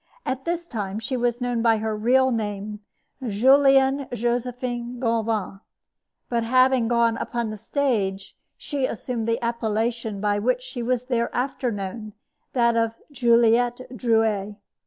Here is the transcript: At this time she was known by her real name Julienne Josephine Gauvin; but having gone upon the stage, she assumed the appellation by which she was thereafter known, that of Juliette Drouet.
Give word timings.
At 0.25 0.45
this 0.45 0.65
time 0.67 0.97
she 0.97 1.15
was 1.15 1.39
known 1.41 1.61
by 1.61 1.77
her 1.77 1.95
real 1.95 2.31
name 2.31 2.79
Julienne 3.23 4.07
Josephine 4.11 4.99
Gauvin; 4.99 5.59
but 6.27 6.43
having 6.43 6.87
gone 6.87 7.17
upon 7.17 7.51
the 7.51 7.55
stage, 7.57 8.35
she 8.57 8.87
assumed 8.87 9.27
the 9.27 9.39
appellation 9.45 10.19
by 10.19 10.39
which 10.39 10.63
she 10.63 10.81
was 10.81 11.03
thereafter 11.03 11.71
known, 11.71 12.13
that 12.53 12.75
of 12.75 12.95
Juliette 13.11 13.95
Drouet. 13.95 14.55